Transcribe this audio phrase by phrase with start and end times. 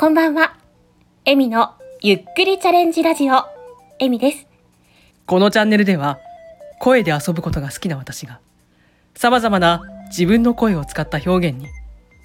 [0.00, 0.56] こんばんは。
[1.24, 3.42] エミのゆっくりチャレンジラジオ、
[3.98, 4.46] エミです。
[5.26, 6.20] このチャンネルでは
[6.78, 8.38] 声で遊ぶことが好きな私が
[9.16, 11.66] 様々な自分の声を使った表現に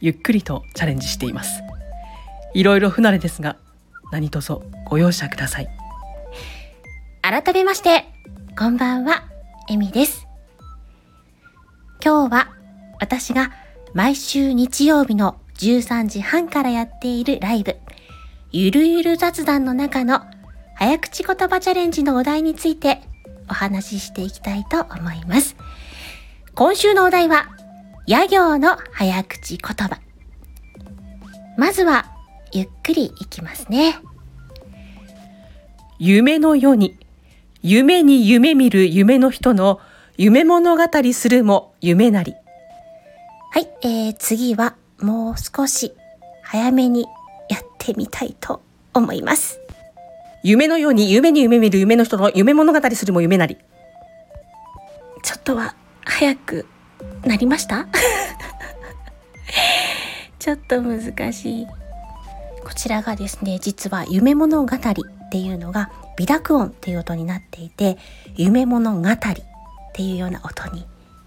[0.00, 1.60] ゆっくりとチャレンジしています。
[2.54, 3.58] いろいろ不慣れですが
[4.12, 4.54] 何卒
[4.86, 5.68] ご容赦ください。
[7.20, 8.06] 改めまして、
[8.58, 9.24] こんばんは、
[9.68, 10.26] エミです。
[12.02, 12.48] 今日は
[12.98, 13.52] 私が
[13.92, 17.76] 毎週日曜日の13時半からやっているライブ、
[18.52, 20.20] ゆるゆる雑談の中の
[20.76, 23.02] 早口言葉チャレンジのお題について
[23.50, 25.56] お話ししていきたいと思います。
[26.54, 27.48] 今週のお題は、
[28.06, 30.00] 野行の早口言葉。
[31.56, 32.06] まずは、
[32.52, 34.00] ゆっくりいきますね。
[35.98, 36.96] 夢の世に
[37.62, 39.80] 夢に夢見る夢の人の
[40.16, 42.34] 夢物語するも夢なり。
[43.50, 45.92] はい、えー、次はもう少し
[46.42, 47.02] 早めに
[47.48, 48.62] やってみたいと
[48.94, 49.60] 思います。
[50.42, 53.56] 夢のように夢に夢見る夢の人の夢物語するも夢なり。
[55.22, 56.66] ちょっとは早く
[57.24, 57.86] なりました？
[60.38, 61.66] ちょっと難しい。
[62.64, 64.78] こちらがですね、実は夢物語っ
[65.30, 67.98] ていうのが微濁音っていう音になっていて、
[68.36, 69.16] 夢物語っ
[69.94, 70.86] ていうような音に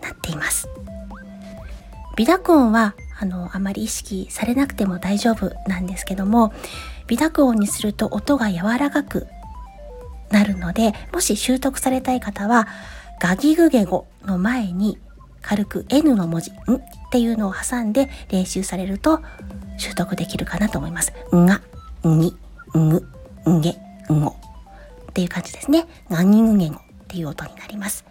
[0.00, 0.68] なっています。
[2.16, 6.52] 微濁音はあのあまり意識されなくても大丈夫なんですけども
[7.06, 9.26] 微濁音にすると音が柔らかく
[10.30, 12.66] なるのでもし習得されたい方は
[13.20, 14.98] ガギグゲ語の前に
[15.42, 19.20] 軽く N の文字「ん」っていうのを挟んで練習されると
[19.76, 21.12] 習得できるかなと思います。
[21.34, 21.60] んが、
[22.04, 22.36] んに、
[22.76, 23.06] んぐ、
[23.48, 23.70] んげ、
[24.10, 24.34] んごっ
[25.12, 25.86] ていう感じですね。
[26.10, 28.04] がにぐげごっていう音になります。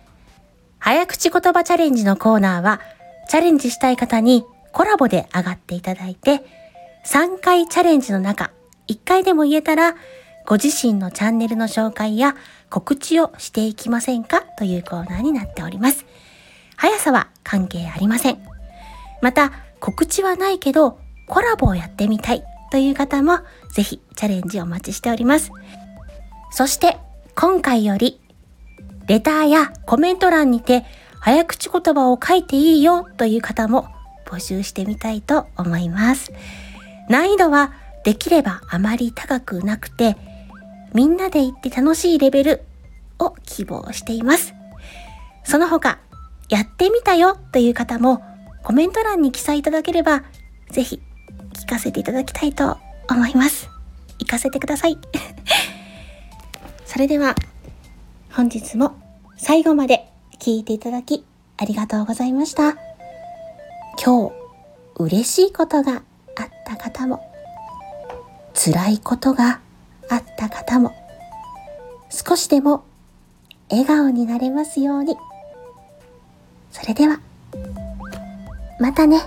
[0.79, 2.81] 早口言葉チャレンジのコーナーは
[3.29, 6.43] チャレンジしたい方にコラボで上がっていただいて、
[7.05, 8.51] 3回チャレンジの中、
[8.87, 9.95] 1回でも言えたら、
[10.45, 12.35] ご自身のチャンネルの紹介や
[12.69, 14.41] 告知をしていきませんか？
[14.57, 16.05] というコーナーになっております。
[16.77, 18.39] 速さは関係ありません。
[19.21, 23.39] また、告知はないけど、コラボをやってみたいという方も、
[23.71, 25.51] ぜひチャレンジお待ちしております。
[26.51, 26.97] そして、
[27.35, 28.19] 今回より、
[29.07, 30.85] レターやコメント欄にて、
[31.19, 33.87] 早口言葉を書いていいよという方も
[34.31, 36.31] 募集してみたいと思います。
[37.09, 37.73] 難易度は
[38.05, 40.15] できればあまり高くなくて、
[40.93, 42.63] みんなで行って楽しいレベル
[43.19, 44.53] を希望しています。
[45.43, 45.99] その他、
[46.49, 48.23] やってみたよという方も
[48.63, 50.23] コメント欄に記載いただければ、
[50.69, 51.01] ぜひ
[51.53, 52.77] 聞かせていただきたいと
[53.09, 53.69] 思います。
[54.19, 54.97] 行かせてください。
[56.85, 57.35] それでは、
[58.31, 58.93] 本日も
[59.35, 60.09] 最後まで
[60.39, 61.25] 聞いていただき
[61.57, 62.90] ありがとうございました。
[63.97, 64.33] 今日
[64.97, 67.21] 嬉しいことがあった方も
[68.53, 69.59] 辛いことが
[70.09, 70.93] あった方も
[72.09, 72.83] 少しでも
[73.69, 75.17] 笑顔になれますように。
[76.71, 77.19] それでは、
[78.79, 79.21] またね。